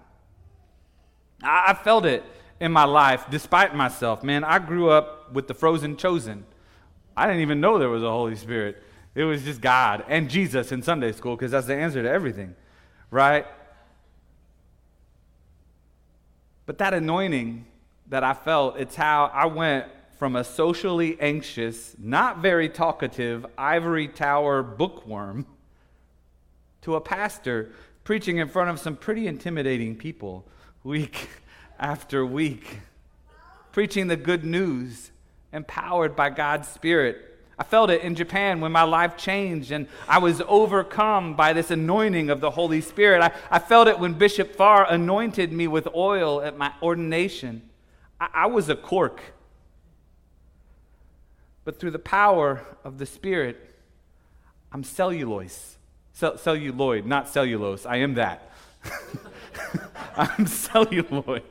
I, 1.42 1.74
felt 1.74 2.04
it 2.04 2.22
in 2.60 2.70
my 2.70 2.84
life, 2.84 3.24
despite 3.30 3.74
myself. 3.74 4.22
Man, 4.22 4.44
I 4.44 4.58
grew 4.58 4.90
up 4.90 5.32
with 5.32 5.48
the 5.48 5.54
frozen 5.54 5.96
chosen. 5.96 6.44
I 7.16 7.26
didn't 7.26 7.42
even 7.42 7.60
know 7.60 7.78
there 7.78 7.88
was 7.88 8.02
a 8.02 8.10
Holy 8.10 8.36
Spirit. 8.36 8.82
It 9.14 9.24
was 9.24 9.42
just 9.42 9.60
God 9.60 10.04
and 10.08 10.28
Jesus 10.28 10.70
in 10.70 10.82
Sunday 10.82 11.12
school 11.12 11.34
because 11.34 11.52
that's 11.52 11.66
the 11.66 11.74
answer 11.74 12.02
to 12.02 12.08
everything, 12.08 12.54
right? 13.10 13.46
But 16.66 16.78
that 16.78 16.92
anointing 16.92 17.64
that 18.08 18.22
I 18.22 18.34
felt, 18.34 18.78
it's 18.78 18.96
how 18.96 19.30
I 19.32 19.46
went 19.46 19.86
from 20.18 20.36
a 20.36 20.44
socially 20.44 21.16
anxious, 21.20 21.94
not 21.98 22.38
very 22.38 22.68
talkative, 22.68 23.46
ivory 23.56 24.08
tower 24.08 24.62
bookworm 24.62 25.46
to 26.82 26.96
a 26.96 27.00
pastor 27.00 27.72
preaching 28.08 28.38
in 28.38 28.48
front 28.48 28.70
of 28.70 28.78
some 28.78 28.96
pretty 28.96 29.26
intimidating 29.26 29.94
people 29.94 30.42
week 30.82 31.28
after 31.78 32.24
week, 32.24 32.78
preaching 33.70 34.06
the 34.06 34.16
good 34.16 34.46
news, 34.46 35.10
empowered 35.52 36.16
by 36.16 36.30
God's 36.30 36.66
Spirit. 36.68 37.38
I 37.58 37.64
felt 37.64 37.90
it 37.90 38.00
in 38.00 38.14
Japan 38.14 38.62
when 38.62 38.72
my 38.72 38.84
life 38.84 39.18
changed 39.18 39.72
and 39.72 39.86
I 40.08 40.20
was 40.20 40.40
overcome 40.48 41.36
by 41.36 41.52
this 41.52 41.70
anointing 41.70 42.30
of 42.30 42.40
the 42.40 42.50
Holy 42.50 42.80
Spirit. 42.80 43.20
I, 43.20 43.30
I 43.50 43.58
felt 43.58 43.88
it 43.88 43.98
when 43.98 44.14
Bishop 44.14 44.56
Farr 44.56 44.90
anointed 44.90 45.52
me 45.52 45.68
with 45.68 45.86
oil 45.94 46.40
at 46.40 46.56
my 46.56 46.72
ordination. 46.80 47.60
I, 48.18 48.28
I 48.32 48.46
was 48.46 48.70
a 48.70 48.74
cork. 48.74 49.20
But 51.66 51.78
through 51.78 51.90
the 51.90 51.98
power 51.98 52.64
of 52.84 52.96
the 52.96 53.04
Spirit, 53.04 53.74
I'm 54.72 54.82
cellulose. 54.82 55.77
Celluloid, 56.18 57.06
not 57.06 57.28
cellulose. 57.28 57.86
I 57.86 57.96
am 57.96 58.14
that. 58.14 58.50
I'm 60.16 60.46
celluloid. 60.46 61.44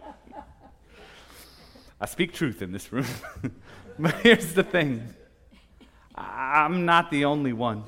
I 2.00 2.06
speak 2.06 2.34
truth 2.34 2.62
in 2.62 2.72
this 2.72 2.92
room. 2.92 3.06
but 4.00 4.14
here's 4.16 4.54
the 4.54 4.64
thing 4.64 5.14
I'm 6.16 6.86
not 6.86 7.12
the 7.12 7.26
only 7.26 7.54
one. 7.54 7.84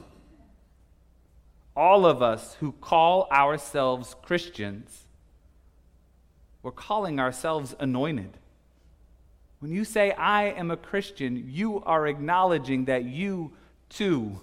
All 1.76 2.06
of 2.06 2.22
us 2.22 2.56
who 2.56 2.72
call 2.74 3.28
ourselves 3.32 4.16
Christians, 4.22 5.06
we're 6.64 6.72
calling 6.72 7.20
ourselves 7.20 7.76
anointed. 7.80 8.38
When 9.60 9.72
you 9.72 9.84
say, 9.84 10.12
I 10.12 10.46
am 10.46 10.72
a 10.72 10.78
Christian, 10.78 11.46
you 11.50 11.82
are 11.84 12.08
acknowledging 12.08 12.86
that 12.86 13.04
you 13.04 13.52
too 13.90 14.40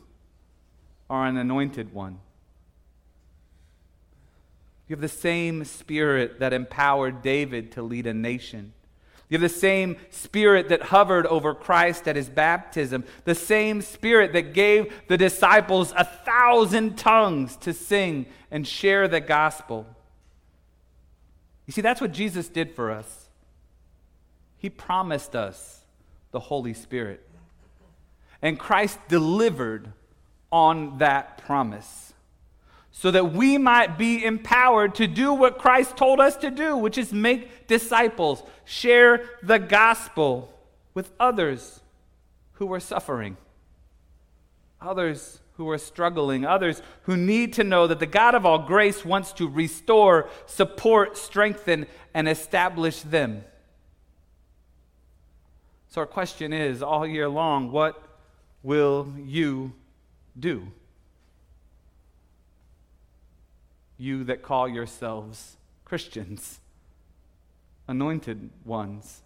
are 1.08 1.26
an 1.26 1.36
anointed 1.36 1.92
one. 1.92 2.18
You 4.88 4.94
have 4.94 5.00
the 5.00 5.08
same 5.08 5.64
spirit 5.64 6.38
that 6.40 6.52
empowered 6.52 7.22
David 7.22 7.72
to 7.72 7.82
lead 7.82 8.06
a 8.06 8.14
nation. 8.14 8.72
You 9.28 9.34
have 9.38 9.42
the 9.42 9.58
same 9.58 9.96
spirit 10.10 10.68
that 10.68 10.82
hovered 10.82 11.26
over 11.26 11.52
Christ 11.52 12.06
at 12.06 12.14
his 12.14 12.28
baptism, 12.28 13.04
the 13.24 13.34
same 13.34 13.82
spirit 13.82 14.32
that 14.34 14.54
gave 14.54 14.92
the 15.08 15.16
disciples 15.16 15.92
a 15.96 16.04
thousand 16.04 16.96
tongues 16.96 17.56
to 17.58 17.72
sing 17.72 18.26
and 18.52 18.66
share 18.66 19.08
the 19.08 19.20
gospel. 19.20 19.86
You 21.66 21.72
see, 21.72 21.80
that's 21.80 22.00
what 22.00 22.12
Jesus 22.12 22.48
did 22.48 22.70
for 22.70 22.92
us. 22.92 23.28
He 24.58 24.70
promised 24.70 25.34
us 25.34 25.80
the 26.30 26.38
Holy 26.38 26.74
Spirit. 26.74 27.26
And 28.40 28.58
Christ 28.58 29.00
delivered 29.08 29.92
on 30.52 30.98
that 30.98 31.38
promise 31.38 32.05
so 32.98 33.10
that 33.10 33.34
we 33.34 33.58
might 33.58 33.98
be 33.98 34.24
empowered 34.24 34.94
to 34.94 35.06
do 35.06 35.34
what 35.34 35.58
Christ 35.58 35.98
told 35.98 36.18
us 36.18 36.34
to 36.38 36.50
do, 36.50 36.78
which 36.78 36.96
is 36.96 37.12
make 37.12 37.66
disciples, 37.66 38.42
share 38.64 39.28
the 39.42 39.58
gospel 39.58 40.50
with 40.94 41.12
others 41.20 41.82
who 42.52 42.72
are 42.72 42.80
suffering, 42.80 43.36
others 44.80 45.40
who 45.58 45.68
are 45.68 45.76
struggling, 45.76 46.46
others 46.46 46.80
who 47.02 47.18
need 47.18 47.52
to 47.52 47.64
know 47.64 47.86
that 47.86 48.00
the 48.00 48.06
God 48.06 48.34
of 48.34 48.46
all 48.46 48.60
grace 48.60 49.04
wants 49.04 49.34
to 49.34 49.46
restore, 49.46 50.30
support, 50.46 51.18
strengthen, 51.18 51.86
and 52.14 52.26
establish 52.26 53.02
them. 53.02 53.44
So, 55.88 56.00
our 56.00 56.06
question 56.06 56.54
is 56.54 56.82
all 56.82 57.06
year 57.06 57.28
long 57.28 57.70
what 57.70 58.02
will 58.62 59.12
you 59.18 59.74
do? 60.40 60.72
You 63.98 64.24
that 64.24 64.42
call 64.42 64.68
yourselves 64.68 65.56
Christians, 65.84 66.60
anointed 67.88 68.50
ones? 68.64 69.22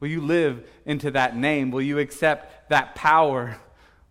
Will 0.00 0.08
you 0.08 0.20
live 0.20 0.68
into 0.84 1.10
that 1.12 1.36
name? 1.36 1.70
Will 1.70 1.82
you 1.82 1.98
accept 1.98 2.68
that 2.68 2.94
power? 2.94 3.56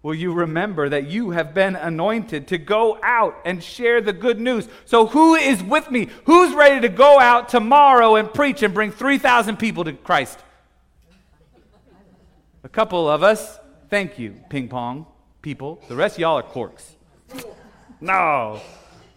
Will 0.02 0.14
you 0.14 0.34
remember 0.34 0.90
that 0.90 1.08
you 1.08 1.32
have 1.32 1.54
been 1.54 1.76
anointed 1.76 2.48
to 2.48 2.58
go 2.58 3.00
out 3.02 3.40
and 3.46 3.64
share 3.64 4.02
the 4.02 4.12
good 4.12 4.40
news? 4.40 4.68
So, 4.86 5.06
who 5.06 5.36
is 5.36 5.64
with 5.64 5.90
me? 5.90 6.10
Who's 6.26 6.54
ready 6.54 6.82
to 6.82 6.90
go 6.90 7.20
out 7.20 7.48
tomorrow 7.48 8.16
and 8.16 8.34
preach 8.34 8.64
and 8.64 8.74
bring 8.74 8.92
3,000 8.92 9.58
people 9.58 9.86
to 9.86 9.94
Christ? 9.94 10.40
A 12.64 12.70
couple 12.70 13.10
of 13.10 13.24
us. 13.24 13.60
Thank 13.90 14.18
you, 14.18 14.36
ping 14.50 14.68
pong 14.68 15.06
people. 15.42 15.82
The 15.88 15.96
rest 15.96 16.16
of 16.16 16.22
y'all 16.22 16.38
are 16.38 16.44
corks. 16.44 16.96
No. 18.02 18.60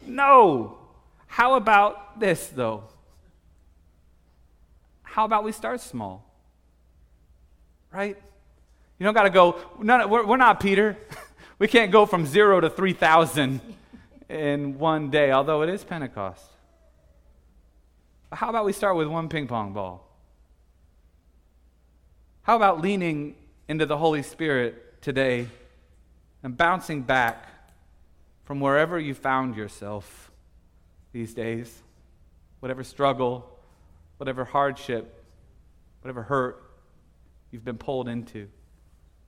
No. 0.06 0.78
How 1.26 1.54
about 1.54 2.20
this, 2.20 2.48
though? 2.48 2.84
How 5.02 5.24
about 5.24 5.44
we 5.44 5.52
start 5.52 5.80
small? 5.80 6.24
Right? 7.92 8.16
You 8.98 9.04
don't 9.04 9.14
got 9.14 9.24
to 9.24 9.30
go, 9.30 9.58
no, 9.80 10.06
we're, 10.06 10.26
we're 10.26 10.36
not 10.36 10.60
Peter. 10.60 10.96
we 11.58 11.68
can't 11.68 11.90
go 11.90 12.06
from 12.06 12.26
zero 12.26 12.60
to 12.60 12.70
3,000 12.70 13.60
in 14.28 14.78
one 14.78 15.10
day, 15.10 15.32
although 15.32 15.62
it 15.62 15.68
is 15.68 15.84
Pentecost. 15.84 16.44
How 18.32 18.50
about 18.50 18.64
we 18.64 18.72
start 18.72 18.96
with 18.96 19.08
one 19.08 19.28
ping 19.28 19.46
pong 19.46 19.72
ball? 19.72 20.06
How 22.42 22.56
about 22.56 22.80
leaning 22.80 23.34
into 23.68 23.86
the 23.86 23.96
Holy 23.96 24.22
Spirit 24.22 25.02
today 25.02 25.48
and 26.42 26.56
bouncing 26.56 27.02
back 27.02 27.48
from 28.46 28.60
wherever 28.60 28.98
you 28.98 29.12
found 29.12 29.56
yourself 29.56 30.30
these 31.12 31.34
days, 31.34 31.82
whatever 32.60 32.84
struggle, 32.84 33.58
whatever 34.16 34.44
hardship, 34.44 35.24
whatever 36.00 36.22
hurt 36.22 36.62
you've 37.50 37.64
been 37.64 37.76
pulled 37.76 38.08
into. 38.08 38.48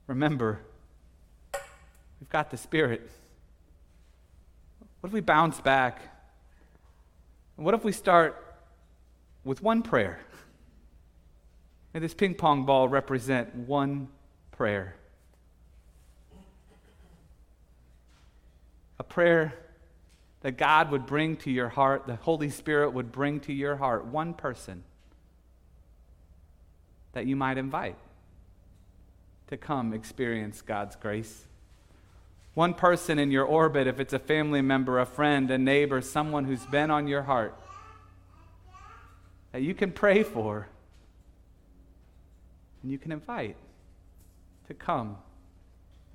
Remember, 0.07 0.61
we've 2.19 2.29
got 2.29 2.49
the 2.49 2.57
Spirit. 2.57 3.07
What 5.01 5.09
if 5.09 5.13
we 5.13 5.21
bounce 5.21 5.59
back? 5.59 6.01
What 7.57 7.73
if 7.73 7.83
we 7.83 7.91
start 7.91 8.41
with 9.43 9.61
one 9.61 9.81
prayer? 9.81 10.21
May 11.93 11.99
this 11.99 12.13
ping 12.13 12.35
pong 12.35 12.65
ball 12.65 12.87
represent 12.87 13.53
one 13.53 14.07
prayer. 14.51 14.95
A 18.99 19.03
prayer 19.03 19.53
that 20.41 20.57
God 20.57 20.91
would 20.91 21.05
bring 21.05 21.37
to 21.37 21.51
your 21.51 21.69
heart, 21.69 22.05
the 22.05 22.15
Holy 22.15 22.49
Spirit 22.49 22.91
would 22.91 23.11
bring 23.11 23.39
to 23.41 23.53
your 23.53 23.77
heart 23.77 24.05
one 24.05 24.33
person 24.33 24.83
that 27.13 27.25
you 27.25 27.35
might 27.35 27.57
invite 27.57 27.97
to 29.47 29.57
come 29.57 29.93
experience 29.93 30.61
God's 30.61 30.95
grace. 30.95 31.45
One 32.53 32.73
person 32.73 33.19
in 33.19 33.31
your 33.31 33.45
orbit, 33.45 33.87
if 33.87 33.99
it's 33.99 34.13
a 34.13 34.19
family 34.19 34.61
member, 34.61 34.99
a 34.99 35.05
friend, 35.05 35.49
a 35.49 35.57
neighbor, 35.57 36.01
someone 36.01 36.45
who's 36.45 36.65
been 36.65 36.91
on 36.91 37.07
your 37.07 37.23
heart, 37.23 37.55
that 39.51 39.61
you 39.61 39.73
can 39.73 39.91
pray 39.91 40.23
for 40.23 40.67
and 42.81 42.91
you 42.91 42.97
can 42.97 43.11
invite 43.11 43.55
to 44.67 44.73
come 44.73 45.17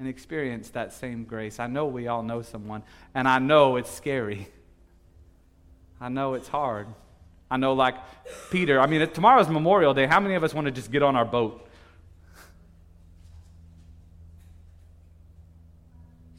and 0.04 0.10
experience 0.10 0.68
that 0.70 0.92
same 0.92 1.24
grace. 1.24 1.58
I 1.58 1.66
know 1.66 1.86
we 1.86 2.08
all 2.08 2.22
know 2.22 2.42
someone, 2.42 2.82
and 3.14 3.26
I 3.26 3.38
know 3.38 3.76
it's 3.76 3.90
scary. 3.90 4.48
I 5.98 6.10
know 6.10 6.34
it's 6.34 6.48
hard. 6.48 6.88
I 7.50 7.56
know, 7.56 7.72
like 7.72 7.94
Peter, 8.50 8.78
I 8.78 8.86
mean, 8.86 9.08
tomorrow's 9.12 9.48
Memorial 9.48 9.94
Day. 9.94 10.04
How 10.06 10.20
many 10.20 10.34
of 10.34 10.44
us 10.44 10.52
want 10.52 10.66
to 10.66 10.70
just 10.70 10.92
get 10.92 11.02
on 11.02 11.16
our 11.16 11.24
boat? 11.24 11.66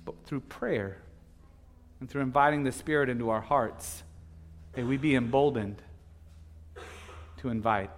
But 0.05 0.13
through 0.25 0.41
prayer 0.41 0.97
and 1.99 2.07
through 2.07 2.21
inviting 2.21 2.63
the 2.63 2.71
Spirit 2.71 3.09
into 3.09 3.31
our 3.31 3.41
hearts, 3.41 4.03
may 4.77 4.83
we 4.83 4.97
be 4.97 5.15
emboldened 5.15 5.81
to 7.37 7.49
invite. 7.49 7.89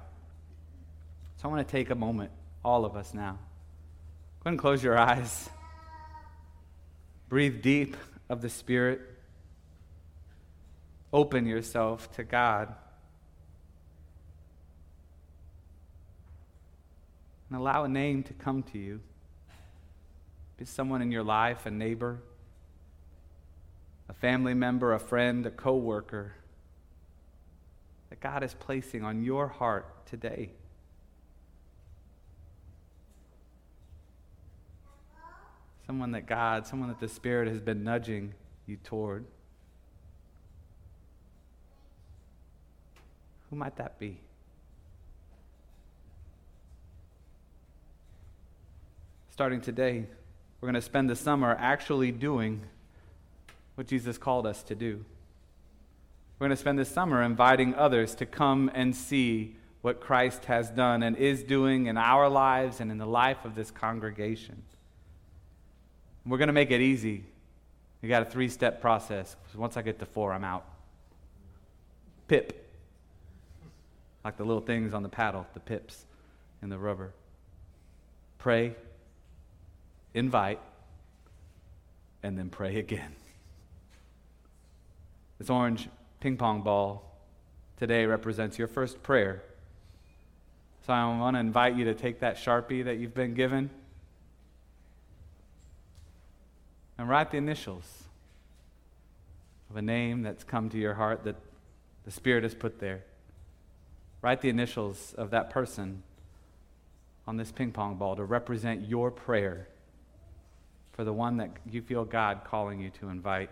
So 1.36 1.50
I 1.50 1.52
want 1.52 1.68
to 1.68 1.70
take 1.70 1.90
a 1.90 1.96
moment, 1.96 2.32
all 2.64 2.86
of 2.86 2.96
us 2.96 3.14
now. 3.14 3.32
Go 4.40 4.50
ahead 4.50 4.54
and 4.54 4.60
close 4.60 4.82
your 4.82 4.98
eyes. 4.98 5.50
Breathe 7.30 7.62
deep 7.62 7.98
of 8.30 8.42
the 8.42 8.50
Spirit. 8.50 9.02
Open 11.12 11.46
yourself 11.46 12.12
to 12.14 12.24
God. 12.24 12.74
And 17.50 17.60
allow 17.60 17.84
a 17.84 17.90
name 17.90 18.24
to 18.24 18.34
come 18.34 18.64
to 18.64 18.78
you. 18.78 19.02
Be 20.58 20.66
someone 20.66 21.02
in 21.02 21.12
your 21.12 21.24
life, 21.24 21.66
a 21.66 21.72
neighbor, 21.72 22.20
a 24.10 24.14
family 24.14 24.54
member, 24.54 24.94
a 24.94 25.00
friend, 25.00 25.46
a 25.46 25.52
coworker 25.52 26.34
that 28.10 28.20
God 28.22 28.44
is 28.44 28.54
placing 28.54 29.04
on 29.04 29.24
your 29.24 29.48
heart 29.48 30.06
today. 30.06 30.52
Someone 35.88 36.12
that 36.12 36.28
God, 36.28 36.68
someone 36.68 36.90
that 36.90 37.00
the 37.00 37.08
Spirit 37.08 37.48
has 37.48 37.62
been 37.62 37.84
nudging 37.84 38.34
you 38.68 38.76
toward. 38.84 39.26
Who 43.50 43.56
might 43.56 43.78
that 43.78 43.98
be? 43.98 44.20
Starting 49.32 49.62
today, 49.62 50.06
we're 50.60 50.68
going 50.68 50.74
to 50.74 50.82
spend 50.82 51.10
the 51.10 51.16
summer 51.16 51.56
actually 51.58 52.12
doing 52.12 52.62
what 53.76 53.88
Jesus 53.88 54.18
called 54.18 54.46
us 54.46 54.64
to 54.64 54.76
do. 54.76 55.06
We're 56.38 56.48
going 56.48 56.56
to 56.56 56.62
spend 56.62 56.78
this 56.78 56.90
summer 56.90 57.24
inviting 57.24 57.76
others 57.76 58.14
to 58.16 58.26
come 58.26 58.70
and 58.74 58.96
see 58.96 59.56
what 59.82 60.02
Christ 60.02 60.46
has 60.46 60.70
done 60.70 61.02
and 61.02 61.16
is 61.16 61.44
doing 61.44 61.86
in 61.86 61.98
our 61.98 62.28
lives 62.28 62.82
and 62.82 62.92
in 62.92 62.98
the 62.98 63.06
life 63.06 63.46
of 63.46 63.56
this 63.56 63.72
congregation. 63.72 64.64
We're 66.28 66.38
going 66.38 66.48
to 66.48 66.54
make 66.54 66.72
it 66.72 66.82
easy. 66.82 67.24
We 68.02 68.10
got 68.10 68.22
a 68.22 68.26
three 68.26 68.50
step 68.50 68.82
process. 68.82 69.36
Once 69.56 69.78
I 69.78 69.82
get 69.82 70.00
to 70.00 70.06
four, 70.06 70.34
I'm 70.34 70.44
out. 70.44 70.66
Pip. 72.28 72.66
Like 74.26 74.36
the 74.36 74.44
little 74.44 74.62
things 74.62 74.94
on 74.94 75.04
the 75.04 75.10
paddle, 75.10 75.48
the 75.54 75.62
pips 75.62 76.06
and 76.62 76.70
the 76.70 76.78
rubber. 76.78 77.14
Pray, 78.40 78.76
invite, 80.14 80.60
and 82.24 82.38
then 82.38 82.50
pray 82.50 82.78
again. 82.78 83.16
This 85.40 85.50
orange 85.50 85.88
ping 86.20 86.36
pong 86.36 86.62
ball 86.62 87.04
today 87.78 88.06
represents 88.06 88.58
your 88.58 88.68
first 88.68 89.02
prayer. 89.02 89.44
So 90.86 90.94
I 90.94 91.06
want 91.18 91.36
to 91.36 91.40
invite 91.40 91.76
you 91.76 91.86
to 91.86 91.94
take 91.94 92.20
that 92.20 92.38
Sharpie 92.38 92.84
that 92.86 92.98
you've 92.98 93.14
been 93.14 93.34
given 93.34 93.70
and 96.98 97.08
write 97.08 97.32
the 97.32 97.38
initials 97.38 98.04
of 99.70 99.76
a 99.76 99.82
name 99.82 100.24
that's 100.24 100.44
come 100.44 100.70
to 100.70 100.78
your 100.78 100.96
heart 100.96 101.24
that 101.24 101.36
the 102.06 102.12
Spirit 102.12 102.44
has 102.44 102.56
put 102.56 102.80
there. 102.80 103.04
Write 104.22 104.42
the 104.42 104.50
initials 104.50 105.14
of 105.18 105.30
that 105.32 105.50
person 105.50 106.04
on 107.28 107.38
this 107.38 107.52
ping 107.52 107.72
pong 107.72 107.96
ball 107.96 108.16
to 108.16 108.24
represent 108.24 108.88
your 108.88 109.12
prayer 109.12 109.68
for 110.94 111.04
the 111.04 111.14
one 111.14 111.38
that 111.38 111.52
you 111.70 111.82
feel 111.82 112.06
God 112.06 112.42
calling 112.44 112.80
you 112.80 112.90
to 113.02 113.10
invite. 113.10 113.50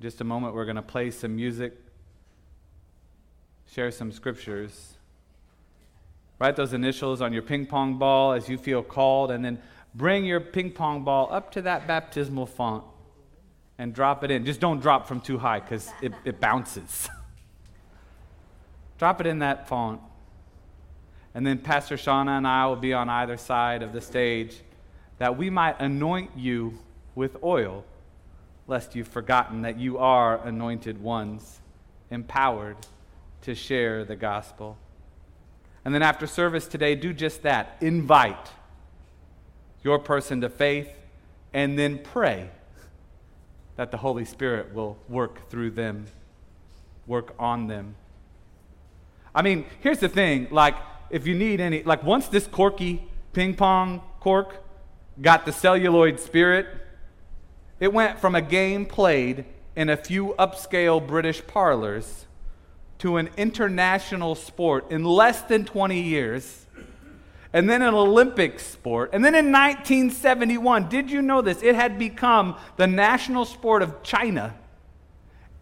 In 0.00 0.02
just 0.02 0.20
a 0.20 0.24
moment, 0.24 0.54
we're 0.54 0.64
going 0.64 0.76
to 0.76 0.82
play 0.82 1.10
some 1.10 1.36
music, 1.36 1.74
share 3.70 3.92
some 3.92 4.10
scriptures. 4.10 4.94
Write 6.42 6.56
those 6.56 6.72
initials 6.72 7.20
on 7.20 7.32
your 7.32 7.42
ping 7.42 7.66
pong 7.66 7.98
ball 7.98 8.32
as 8.32 8.48
you 8.48 8.58
feel 8.58 8.82
called, 8.82 9.30
and 9.30 9.44
then 9.44 9.62
bring 9.94 10.24
your 10.24 10.40
ping 10.40 10.72
pong 10.72 11.04
ball 11.04 11.28
up 11.30 11.52
to 11.52 11.62
that 11.62 11.86
baptismal 11.86 12.46
font 12.46 12.82
and 13.78 13.94
drop 13.94 14.24
it 14.24 14.32
in. 14.32 14.44
Just 14.44 14.58
don't 14.58 14.80
drop 14.80 15.06
from 15.06 15.20
too 15.20 15.38
high 15.38 15.60
because 15.60 15.88
it, 16.02 16.12
it 16.24 16.40
bounces. 16.40 17.08
drop 18.98 19.20
it 19.20 19.28
in 19.28 19.38
that 19.38 19.68
font. 19.68 20.00
And 21.32 21.46
then 21.46 21.58
Pastor 21.58 21.96
Shauna 21.96 22.38
and 22.38 22.46
I 22.48 22.66
will 22.66 22.74
be 22.74 22.92
on 22.92 23.08
either 23.08 23.36
side 23.36 23.84
of 23.84 23.92
the 23.92 24.00
stage 24.00 24.56
that 25.18 25.38
we 25.38 25.48
might 25.48 25.78
anoint 25.78 26.32
you 26.36 26.76
with 27.14 27.36
oil, 27.44 27.84
lest 28.66 28.96
you've 28.96 29.06
forgotten 29.06 29.62
that 29.62 29.78
you 29.78 29.96
are 29.96 30.44
anointed 30.44 31.00
ones, 31.00 31.60
empowered 32.10 32.78
to 33.42 33.54
share 33.54 34.04
the 34.04 34.16
gospel. 34.16 34.76
And 35.84 35.94
then 35.94 36.02
after 36.02 36.26
service 36.26 36.66
today, 36.66 36.94
do 36.94 37.12
just 37.12 37.42
that 37.42 37.76
invite 37.80 38.50
your 39.82 39.98
person 39.98 40.40
to 40.42 40.48
faith 40.48 40.88
and 41.52 41.78
then 41.78 41.98
pray 41.98 42.50
that 43.76 43.90
the 43.90 43.96
Holy 43.96 44.24
Spirit 44.24 44.72
will 44.74 44.96
work 45.08 45.48
through 45.50 45.72
them, 45.72 46.06
work 47.06 47.34
on 47.38 47.66
them. 47.66 47.96
I 49.34 49.42
mean, 49.42 49.64
here's 49.80 49.98
the 49.98 50.08
thing 50.08 50.48
like, 50.50 50.76
if 51.10 51.26
you 51.26 51.34
need 51.34 51.60
any, 51.60 51.82
like, 51.82 52.02
once 52.02 52.28
this 52.28 52.46
corky 52.46 53.02
ping 53.32 53.54
pong 53.54 54.02
cork 54.20 54.62
got 55.20 55.44
the 55.44 55.52
celluloid 55.52 56.20
spirit, 56.20 56.66
it 57.80 57.92
went 57.92 58.20
from 58.20 58.34
a 58.34 58.40
game 58.40 58.86
played 58.86 59.44
in 59.74 59.88
a 59.88 59.96
few 59.96 60.34
upscale 60.38 61.04
British 61.04 61.46
parlors 61.46 62.26
to 63.02 63.18
an 63.18 63.30
international 63.36 64.34
sport 64.34 64.90
in 64.90 65.04
less 65.04 65.42
than 65.42 65.64
20 65.64 66.00
years, 66.00 66.66
and 67.52 67.68
then 67.68 67.82
an 67.82 67.94
Olympic 67.94 68.58
sport. 68.58 69.10
And 69.12 69.24
then 69.24 69.34
in 69.34 69.52
1971, 69.52 70.88
did 70.88 71.10
you 71.10 71.22
know 71.22 71.42
this? 71.42 71.62
It 71.62 71.74
had 71.74 71.98
become 71.98 72.56
the 72.76 72.86
national 72.86 73.44
sport 73.44 73.82
of 73.82 74.02
China 74.02 74.54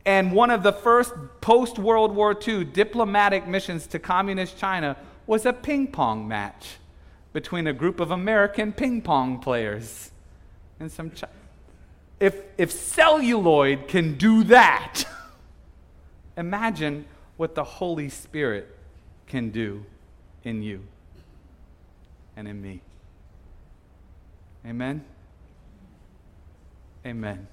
and 0.07 0.33
one 0.33 0.50
of 0.50 0.62
the 0.62 0.72
first 0.72 1.12
post 1.40 1.79
World 1.79 2.14
War 2.14 2.37
II 2.46 2.64
diplomatic 2.64 3.46
missions 3.46 3.87
to 3.88 3.98
communist 3.98 4.59
China 4.59 4.96
was 5.26 5.46
a 5.46 5.53
ping 5.53 5.88
pong 5.88 6.26
match 6.26 6.79
between 7.33 7.66
a 7.66 7.72
group 7.72 8.00
of 8.00 8.11
American 8.11 8.72
ping 8.72 9.03
pong 9.03 9.38
players 9.38 10.11
and 10.79 10.90
some. 10.90 11.11
Chi- 11.11 11.29
if, 12.18 12.35
if 12.59 12.70
celluloid 12.70 13.88
can 13.88 14.18
do 14.18 14.44
that, 14.44 15.05
imagine 16.37 17.05
what 17.40 17.55
the 17.55 17.64
Holy 17.64 18.11
Spirit 18.11 18.68
can 19.26 19.48
do 19.48 19.87
in 20.44 20.62
you 20.62 20.85
and 22.37 22.46
in 22.46 22.61
me. 22.61 22.83
Amen? 24.66 25.03
Amen. 27.07 27.48